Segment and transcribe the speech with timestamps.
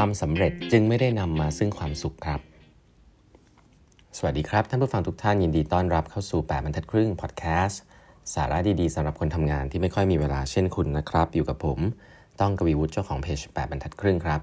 [0.00, 2.40] ความสำเร็จจึงไม่ได้นำมาซึ่งความสุขครับ
[4.16, 7.80] สวัสดีครับ ท่านผู้ฟังทุกท่านยินดีต้อนรับเข้าสู่ 8บรรทัดครึ่งพอดแคสต์
[8.34, 11.78] สาระดีๆสำหรับคนทำงานที่ไม่ค่อยมีเวลาเช่นคุณนะครับ อยู่กับผม
[12.40, 14.40] ต้องกวีวุฒิเจ้าของเพจ8บรรทัดครึ่งครับ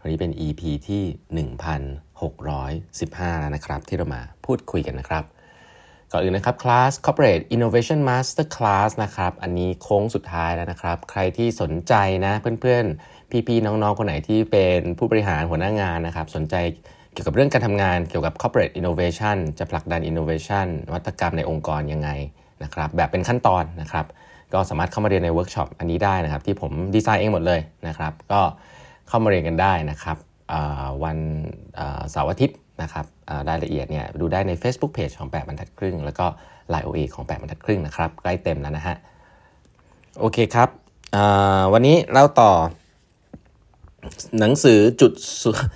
[0.00, 1.02] วันนี้เป็น EP ที่
[1.46, 5.24] 1615 แล้วนะครับ ที่เรามาพูดคุยกันนะครับ
[6.12, 11.94] ก่อนอื่นนะครับคลาส Corporate Innovation Master Class นะครับ อันนี้โค้งสุดท้ายแล้วนะครับ ใครที่สนใจ
[12.26, 16.54] นะเพื่อนๆ พี่ๆ น้องๆ คนไหนที่เป็นผู้บริหารหัวหน้างานนะครับ สนใจ
[17.12, 22.10] เกี่ยวกับเรื่องการทำงานเกี่ยวกับ Corporate Innovation จะผลักดัน Innovation นวัตกรรมในองค์กรยังไง
[22.62, 24.06] นะครับ แบบเป็นขั้นตอนนะครับ
[24.52, 28.40] ก็สามารถเข้ามาเรียนในเวิร์กช็อปอันนี้ได้นะครับ ที่ผมดีไซน์เองหมดเลยนะครับ ก็
[29.08, 30.16] เข้ามาเรียนกันได้นะครับ
[31.04, 31.18] วัน
[32.10, 33.04] เสาร์อาทิตย์ นะครับ
[33.48, 36.26] รายละเอียดเนี่ยดูได้ใน Facebook Page ของ 8บรรทัดครึ่ง แล้วก็
[36.72, 38.96] Line OA ของ 8บรรทัดครึ่งนะครับใกล้เต็มแล้วนะฮะ
[40.20, 40.68] โอเคครับ
[41.72, 42.52] วันนี้เราต่อ
[44.40, 45.12] หนังสือจุด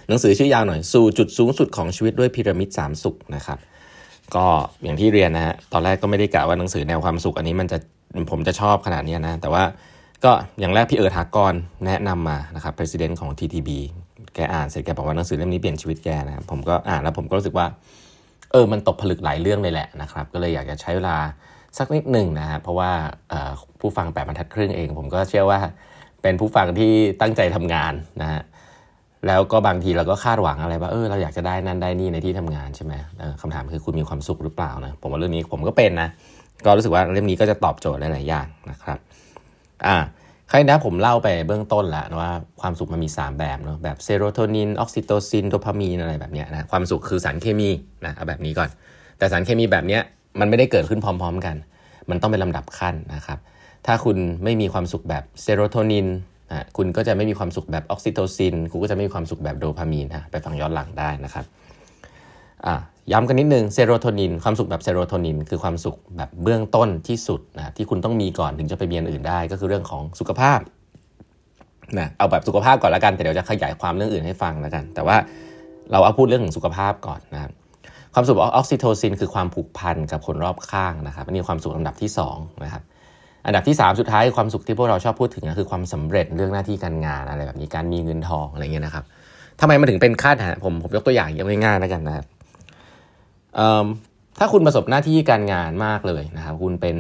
[0.09, 3.59] หนังสือชื่อยาวหน่อย สู่จุดสูงสุดของชีวิตด้วยพีระมิดสามสุขนะครับ
[4.35, 4.47] ก็
[4.83, 7.79] อย่างที่เรียนนะฮะตอนแรกก็ไม่ได้กะว่าหนังสือแนวความสุขอันนี้มันจะ
[8.31, 9.65] ผมจะชอบขนาดนี้นะแต่ว่า
[10.25, 11.55] ก็อย่างแรกพี่เอิร์ธากร
[11.87, 13.71] แนะนำมานะครับ president ของ TTB
[14.35, 17.67] แกอ่านเสร็จแกบอกว่าหนังสือเล่มนี้เปลี่ยนชีวิตแกนะครับผมก็อ่านแล้วผมก็รู้สึกว่า
[18.53, 21.17] เออมันตกผลึกหลายเรื่องเลยแหละนะครับ ก็เลยอยากจะใช้เวลา
[21.79, 22.91] สักนิดหนึ่งนะฮะเพราะว่า
[23.81, 25.61] ผู้ฟังแปดบรรทัดครึ่งเอง ผมก็เชื่อว่า
[26.23, 28.43] เป็นผู้ฟังที่ตั้งใจทำงานนะฮะ
[29.27, 32.93] แล้วก็บางทีเราก็คาดหวังอะไรว่าเออเราอยากจะได้นั่นได้นี่ในที่ทำงานใช่ไหม
[33.41, 36.09] คำถามคือคุณมีความสุขหรือเปล่านะผมว่าเรื่องนี้ผมก็เป็นนะ
[36.65, 38.99] ก็รู้สึกว่าเล่มนี้ก็จะตอบโจทย์หลายๆอย่างนะครับ
[39.87, 39.97] อ่า
[40.55, 47.71] ครั้งนี้ผมเล่าไปเบื้องต้นแล้วนะว่าความสุขมันมี 3 แบบเนาะแบบเซโรโทนินออกซิโตซินโดพามีนอะไรแบบเนี้ยนะความสุขคือสารเคมี
[48.05, 48.69] นะเอาแบบนี้ก่อน
[49.19, 50.03] แต่สารเคมีแบบเนี้ย
[50.41, 51.57] มันไม่ได้เกิดขึ้นพร้อม ๆ กัน
[52.11, 53.39] มันต้องเป็นลำดับขั้นนะครับ
[53.87, 56.07] ถ้าคุณไม่มีความสุขแบบเซโรโทนิน
[56.51, 61.45] นะคุณก็จะไม่มีความสุขแบบออกซิโตซินคุณก็จะไม่มีความสุขแบบโดพามีนนะไปฟังย้อนหลังได้นะครับ
[62.67, 62.75] อ่า
[63.13, 70.61] ย้ำกันนิดนึงเซโรโทนินความสุขแบบเซโรโทนินคือความสุขแบบเบื้องต้นที่สุดนะที่คุณต้องมีก่อนถึงจะไปมีอันอื่นได้ ก็คือเรื่องของสุขภาพ
[71.99, 75.17] นะเอาแบบสุขภาพก่อนแล้วกันแต่เดี๋ยวจะขยายความเรื่องอื่นให้ฟังแล้วกัน แต่ว่า
[75.93, 77.53] เราเอาพูดเรื่องของสุขภาพก่อนนะครับ
[78.15, 82.83] ความสุขออกซิโทซินคือความผูกพันกับคนรอบข้างนะครับนนี้ความสุขอันดับที่2นะครับ
[83.47, 89.05] อันดับที่ 3 สุดท้ายความสุขที่พวกเราชอบพูดถึงก็คือความสำเร็จเรื่องหน้าที่การงานอะไรแบบนี้การมีเงินทองอะไรเงี้ยนะครับ
[89.61, 91.29] ทำไมมันถึงเป็นขั้นฮะผมผมยกตัวอย่าง
[91.65, 92.25] ง่ายๆแล้วกันนะครับ
[94.39, 96.97] ถ้าคุณประสบหน้าที่การงานมากเลยนะครับคุณเป็น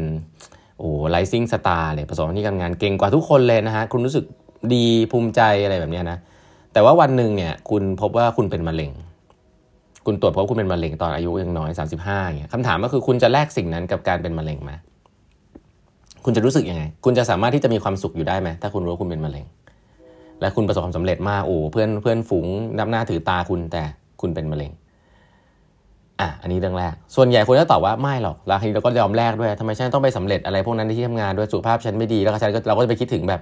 [0.79, 4.25] โอ้ไลซิ่งสตาร์เลยประสบหน้าที่การงานเก่งกว่าทุกคนเลยนะฮะคุณรู้สึก
[4.75, 6.19] ดีภูมิใจอะไรแบบนี้นะ
[6.73, 8.91] แต่ว่าวันหนึ่งเนี่ยคุณพบว่าคุณเป็นมะเร็ง
[10.07, 11.71] คุณตรวจพบคุณเป็นมะเร็งตอนอายุยังน้อย
[12.03, 14.73] 35เนี่ยคำถามก็คือคุณจะแลกสิ่งนั้นกับการเป็นมะเร็งไหม
[16.25, 19.45] คุณจะรู้สึกยังไง คุณจะสามารถที่จะมีความสุขอยู่ได้ไหมถ้าคุณรู้ว่าคุณเป็นมะเร็ง
[20.41, 22.47] และคุณประสบความสำเร็จมากโอ้เพื่อนเพื่อนฝูง
[22.79, 23.83] นับหน้าถือตาคุณแต่
[24.21, 24.71] คุณเป็นมะเร็ง
[26.23, 33.41] อะอันนี้เรื่องแรก ส่วนใหญ่คนจะตอบว่าไม่หรอกแล้วทีนี้เราก็ยอมแลกด้วยทำไมฉันต้องไปสำเร็จอะไรพวกนั้นที่ทำงานด้วยสุขภาพฉันไม่ดีแล้วฉันก็เราก็จะไปคิดถึงแบบ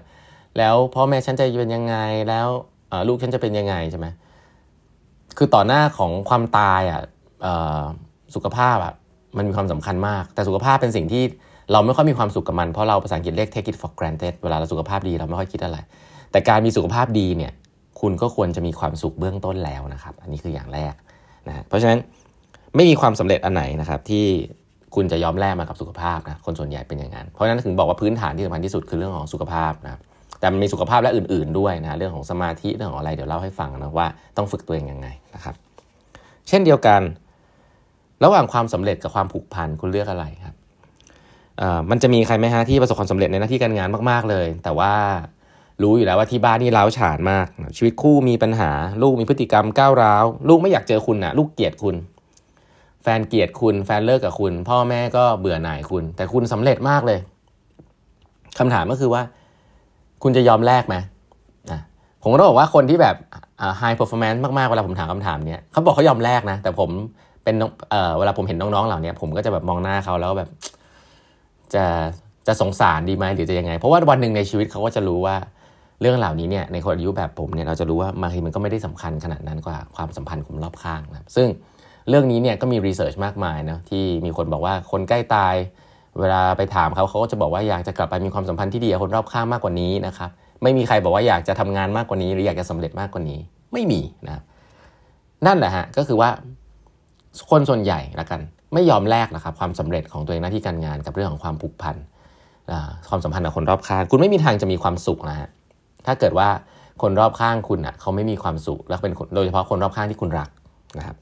[0.58, 1.96] แล้วพ่อแม่ฉันจะเป็นยังไง
[2.28, 2.48] แล้ว
[3.08, 4.06] ลูกฉันจะเป็นยังไงใช่ไหม
[5.36, 7.00] คือต่อหน้าของความตายอะ
[8.34, 8.92] สุขภาพอะ
[9.36, 11.22] มันมีความสำคัญมาก แต่สุขภาพเป็นสิ่งที่
[11.72, 15.78] เราไม่ค่อยมีความสุขกับมัน เพราะเราภาษาอังกฤษเรียก take it for granted เวลาเราสุขภาพดีเราไม่ค่อยคิดอะไร
[16.32, 17.52] แต่การมีสุขภาพดีเนี่ย
[18.00, 20.94] คุณก็ควรจะมีความสุขเบื้องต้นแล้วนะครับ อันนี้คืออย่างแรก
[21.48, 21.98] นะเพราะฉะนั้น
[22.76, 24.26] ไม่มีความสำเร็จอันไหนนะครับที่
[24.94, 30.00] คุณจะยอมแลกมากับสุขภาพนะคนส่วนใหญ่เป็นอย่างนั้น เพราะฉะนั้นถึงบอกว่าพื้นฐานที่สำคัญที่สุดคือเรื่องของสุขภาพนะ
[30.40, 35.54] แต่มันมีสุขภาพและอื่น ๆด้วยนะเรื่องของสมาธิเรื่องของอะไรเดี๋ยวเล่าให้ฟังนะว่าต้องฝึกตัวเองยังไงนะครับ
[36.48, 37.00] เช่นเดียวกัน
[38.24, 40.54] ระหว่างความสำเร็จกับความผูกพันคุณเลือกอะไรครับ
[41.90, 44.92] มันจะมีใครไหมฮะที่ประสบความสำเร็จในหน้าที่การงานมากๆเลย แต่ว่า
[45.82, 48.70] รู้อยู่แล้วว่าที่บ้านนี่ร้าวฉานมาก ชีวิตคู่มีปัญหา
[49.02, 51.94] ลูกมีพฤติกรรมก้าวร้าว ลูกไม่อยากเจอคุณนะลูกเกลียดคุณ
[53.02, 57.18] แฟนเกลียดคุณแฟนเลิกกับคุณ พ่อแม่ก็เบื่อหน่ายคุณ แต่คุณสำเร็จมากเลย
[58.58, 59.22] คำถามก็คือว่า
[60.22, 60.96] คุณจะยอมแลกไหม
[62.22, 63.16] ผมก็ต้องบอกว่าคนที่แบบ
[63.80, 66.90] high performance มาก ๆ เวลาผมถามคำถามเนี้ยเขาบอกเขายอมแลกนะ แต่ผม
[67.44, 67.54] เป็น
[67.90, 70.48] เเวลาผมเห็นน้อง ๆ เหล่านี้ผมก็จะแบบมองหน้าเขาแล้วแบบ
[71.74, 71.84] จะ
[72.46, 75.36] จะสงสารดีไหมหรือจะยังไง เพราะว่าวันหนึ่งในชีวิตเขาก็จะรู้ว่า
[76.00, 81.48] เรื่องเหล่านี้เนี่ยในคนอายุแบบผมเนี่ยเราจะรู้ว่าบางทีมันก็ไม่ได้สำคัญขนาดนั้นกว่าความสัมพันธ์คนรอบข้างนะซึ่ง
[82.08, 85.54] เรื่องนี้เนี่ยก็มีรีเสิร์ชมากมายนะที่มีคนบอกว่าคนใกล้ตาย
[86.20, 90.30] เวลาไปถามเขาเขาก็จะบอกว่าอยากจะกลับไปมีความสัมพันธ์ที่ดีกับคนรอบข้างมากกว่านี้นะครับ
[90.62, 93.38] ไม่มีใครบอกว่าอยากจะทำงานมากกว่านี้ หรืออยากจะสำเร็จมากกว่านี้
[93.72, 94.42] ไม่มีนะ
[95.46, 96.30] นั่นแหละฮะก็คือว่า
[97.50, 98.40] คนส่วนใหญ่ละกัน
[98.74, 101.96] ไม่ยอมแลกนะครับความสำเร็จของตัวเองหน้าที่การงานกับเรื่องของความผูกพัน
[103.08, 105.48] ความสัมพันธ์กับคนรอบข้างคุณไม่มีทางจะมีความสุขนะฮะ
[106.06, 106.48] ถ้าเกิดว่า
[107.02, 110.48] คนรอบข้างคุณอะเขาไม่มีความสุข แล้วเป็นโดยเฉพาะคนรอบข้างที่คุณรัก
[110.98, 111.16] นะครับ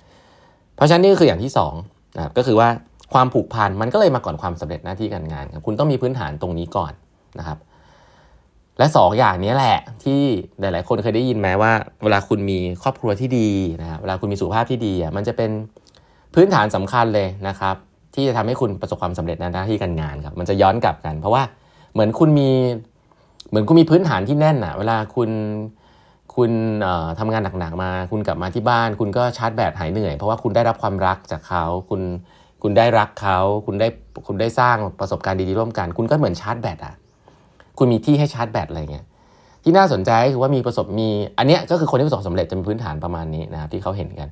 [0.79, 1.53] เพราะฉะนั้นนี่ก็คืออย่างที่
[1.83, 2.69] 2นะครับก็คือว่า
[3.15, 6.93] ความผูกพันมันก็เลยมาก่อนความสำเร็จหน้าที่การงานครับคุณต้องมีพื้นฐานตรงนี้ก่อน
[7.39, 7.59] นะครับ
[8.79, 10.21] และ2ออย่างนี้แหละที่
[10.61, 11.73] หลาย ๆ คนเคยได้ยินไหมว่า
[12.05, 13.51] เวลาคุณมีครอบครัวที่ดี
[13.83, 15.51] นะครับเวลาคุณมีสุขภาพที่ดีอะมันจะเป็น
[16.35, 17.77] พื้นฐานสำคัญเลยนะครับ
[18.15, 21.43] ที่จะทำให้คุณประสบความสำเร็จในหน้าที่การงานครับมันจะย้อนกลับกัน เพราะว่า
[21.93, 22.51] เหมือนคุณมี
[23.49, 25.31] เหมือนคุณมีพื้นฐานที่แน่นอะ เวลาคุณ
[26.38, 26.52] คุณ
[27.19, 32.00] ทำงานหนักๆมา คุณกลับมาที่บ้าน คุณก็ชาร์จแบตหายเหนื่อย เพราะว่าคุณได้รับความรักจากเขา คุณ
[32.62, 33.88] คุณได้รักเขา คุณได้
[34.26, 36.94] คุณได้สร้างประสบการณ์ดีๆร่วมกัน คุณก็เหมือนชาร์จแบตอะ
[37.79, 39.05] คุณมีที่ให้ชาร์จแบตอะไรเงี้ย
[39.62, 41.08] ที่น่าสนใจคือว่ามีประสบมี
[41.38, 44.29] อันเนี้ยก็คือคนที่ประสบสำเร็จจะมีพื้นฐานประมาณนี้นะครับที่เขาเห็นกัน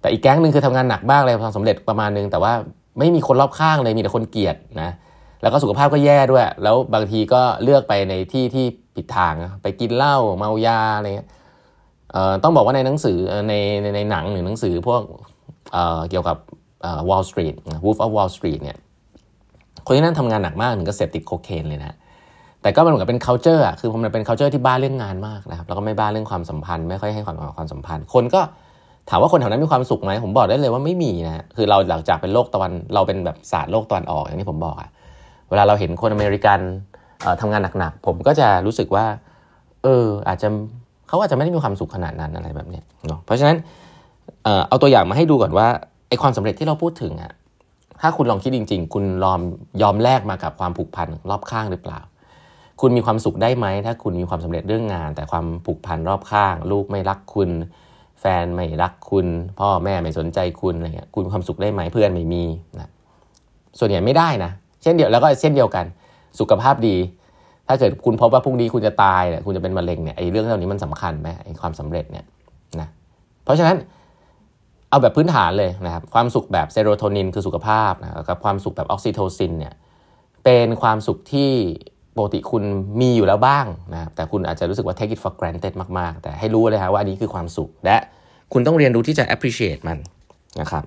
[0.00, 2.52] แต่อีกแก๊งหนึ่งคือทำงานหนักมากเลยประสบสำเร็จประมาณนึง แต่ว่า
[2.98, 4.90] ไม่มีคนรอบข้างเลยมีแต่คนเกลียดนะ
[5.42, 8.64] แล้วก็สุขภาพก็แย่ด้วย แล้วบางทีก็เลือกไปในที่ที่
[8.96, 11.28] ผิดทางไปกินเหล้าเมายาอะไรเงี้ย
[12.42, 13.18] ต้องบอกว่าในหนังสือ
[13.48, 15.02] ในในในหนังหรือหนังสือพวก
[15.72, 16.36] เเกี่ยวกับ
[17.08, 18.78] Wall Street Wolf of Wall Street เนี่ย
[19.86, 21.96] คนที่นั่นทำงานหนักมากถึงก็เสพติดโคเคนเลยนะ
[22.62, 28.40] แต่ก็มันเหมือนกับเป็น culture อะคือมันเป็น culture ที่บ้าเรื่องงานมากนะครับแล้วก็ไม่บ้าเรื่องความสัมพันธ์ไม่ค่อยให้ความความสัมพันธ์ คนก็
[29.10, 34.88] ถามว่าคนแถวนั้นมีความสุขไหมผมบอกได้เลยว่าไม่มีนะคือเราหลังจากเป็นโลกตะวันเราเป็นแบบศาสตร์โลกตะวันออกอย่างที่ผมบอกอะ
[35.50, 36.60] เวลาเราเห็นคนอเมริกัน
[37.40, 39.04] ทำงานหนักๆผมก็จะรู้สึกว่า
[39.82, 40.48] เออ อาจจะ
[41.08, 43.56] เขาอาจจะไม่ได้มีความสุขขนาดนั้นอะไรแบบนี้เนาะเพราะฉะนั้น
[44.68, 45.68] เอาตัวอย่างมาให้ดูก่อนว่า
[46.08, 47.32] ไอ้ความสำเร็จที่เราพูดถึงอะ
[48.00, 49.40] ถ้าคุณลองคิดจริง ๆ คุณยอม
[49.82, 52.00] ยอมแลกมากับความผูกพันรอบข้างหรือเปล่า
[52.80, 57.50] คุณมีความสุขได้ไหมถ้าคุณมีความสำเร็จเรื่องงาน แต่ความผูกพันรอบข้าง ลูกไม่รักคุณ
[58.20, 59.26] แฟนไม่รักคุณ
[59.58, 62.44] พ่อแม่ไม่สนใจคุณอะไรเงี้ยคุณมีความสุขได้ไหมเพื่อนไม่มี
[62.80, 62.90] นะ
[63.78, 64.50] ส่วนใหญ่ไม่ได้นะ
[64.82, 65.84] เช่นเดียวแล้วก็เช่นเดียวกัน
[66.40, 66.96] สุขภาพดี
[67.68, 72.24] ถ้าเกิดคุณพบว่าพรุ่งนี้คุณจะตายเนี่ยคุณจะเป็นมะเร็งเนี่ยไอ้เรื่องเหล่านี้มันสำคัญไหมไอ้ความสำเร็จเนี่ย
[72.80, 72.88] นะ
[73.44, 73.76] เพราะฉะนั้น
[74.90, 79.74] เอาแบบพื้นฐานเลยนะครับความสุขแบบเซโรโทนินคือสุขภาพนะกับความสุขแบบออกซิโทซินเนี่ย
[80.44, 81.50] เป็นความสุขที่
[82.16, 82.62] ปกติคุณ
[83.00, 87.96] มีอยู่แล้วบ้างนะครับแต่คุณอาจจะรู้สึกว่า take it for granted มาก ๆ แต่ให้รู้เลยครับว่าอันนี้คือความสุขและ
[88.52, 89.98] คุณต้องเรียนรู้ที่จะ appreciate มัน
[90.60, 90.84] นะครับ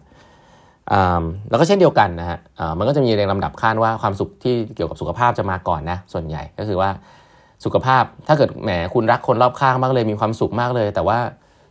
[1.50, 2.38] แล้วก็เช่นเดียวกันนะฮะ
[2.78, 6.89] มันก็จะมีเรียงลำดับขั้นว่าความสุขที่เกี่ยวกับสุขภาพจะมาก่อนนะส่วนใหญ่ก็คือว่า
[7.66, 11.18] สุขภาพถ้าเกิดแหมคุณรักคนรอบข้างมากเลยมีความสุขมากเลย แต่ว่า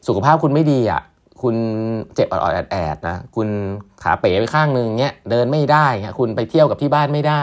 [0.07, 1.03] สุขภาพคุณไม่ดีอะ
[1.43, 1.57] คุณ
[2.15, 3.49] เจ็บออดแอดนะคุณ
[4.03, 5.87] ขาเป๋ไปข้างนึงเงี้ยเดินไม่ได้
[6.19, 7.43] คุณไปเที่ยวกับที่บ้านไม่ได้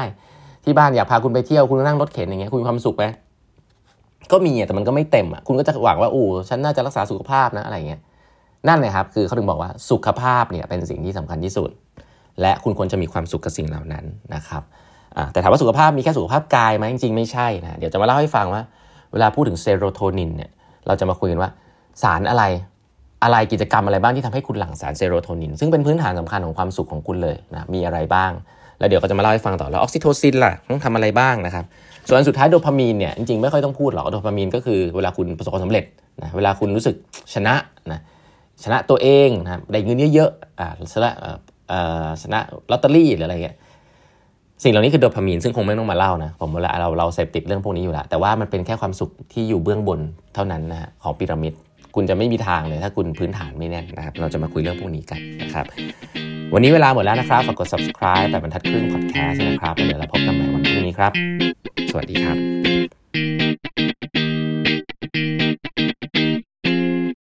[0.66, 3.06] ที่บ้านอยากพาคุณไปเที่ยวคุณนั่งรถเข็นอย่างเงี้ยคุณมีความสุขไหม
[4.32, 8.02] ก็มีแต่มันก็ไม่เต็มอะคุณก็จะหวังว่าอู้ฉันน่าจะรักษาสุขภาพนะอะไรเงี้ย
[8.68, 11.70] นั่นเลยครับคือเขาถึงบอกว่าสุขภาพเนี่ยเป็นสิ่งที่สำคัญที่สุด
[12.42, 14.06] และคุณควรจะมีความสุขกับสิ่งเหล่านั้น
[14.36, 14.64] นะครับ
[15.32, 18.62] แต่ถามว่าสุขภาพมีแค่สุขภาพกายไหมจริงๆ ไม่ใช่นะเดี๋ยวจะมาเล่าให้ฟังว่า
[19.14, 20.52] เวลาพูดถึงเซโรโทนินเนี่ย
[20.88, 21.50] เราจะมาคุยกันว่า
[22.04, 22.44] สารอะไร
[23.24, 28.32] อะไรกิจกรรมอะไรบ้างที่ทำให้คุณหลั่งสารเซโรโทนิน ซึ่งเป็นพื้นฐานสำคัญของความสุขของคุณเลยนะมีอะไรบ้าง
[28.80, 31.66] แล้วเดี๋ยวก็จะมาเล่าให้ฟังต่อแล้วออกซิโทซินล่ะต้องทำอะไรบ้างนะครับ
[32.08, 35.86] ส่วนสุดท้ายโดพามีนเนี่ยจริงๆไม่ค่อยต้องพูดหรอกโดพามีนก็คือเวลาคุณประสบความสำเร็จ
[36.22, 36.96] นะเวลาคุณรู้สึก
[37.34, 37.54] ชนะ
[37.92, 38.00] นะ
[38.64, 41.10] ชนะตัวเองนะได้เงินเยอะๆอ่าชนะ
[42.22, 42.40] ชนะ
[42.72, 43.58] ลอตเตอรี่หรืออะไรเงี้ย
[44.64, 50.00] สิ่งเหล่านี้คือโดพามีนซึ่งคงไม่ต้องมาเล่านะผมเวลาเราเราเสพติดเรื่องพวกนี้อยู่แล้วแต่ว่ามันเป็นแค่ความสุขที่อยู่เบื้องบน
[50.36, 51.54] เท่านั้นนะฮะของพีระมิด
[51.96, 55.66] คุณจะไม่มีทางเลยถ้าคุณพื้นฐานไม่แน่นนะครับเราจะมาคุยเรื่องพวกนี้กันนะครับ
[56.54, 61.12] วันนี้เวลาหมดแล้วนะครับฝากกด subscribe แบบบรรทัดครึ่ง podcast นะครับเดี๋ยวเราพบกันใหม่วันพรุ่งนี้ครับ
[61.92, 62.73] สวัสดีครับ